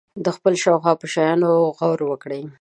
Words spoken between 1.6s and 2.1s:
غور